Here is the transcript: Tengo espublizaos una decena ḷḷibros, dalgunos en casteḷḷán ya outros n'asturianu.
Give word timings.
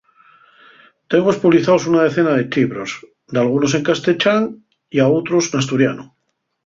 Tengo 1.11 1.33
espublizaos 1.33 1.85
una 1.91 2.01
decena 2.07 2.33
ḷḷibros, 2.41 2.91
dalgunos 3.33 3.73
en 3.77 3.85
casteḷḷán 3.87 4.43
ya 4.97 5.03
outros 5.15 5.45
n'asturianu. 5.49 6.05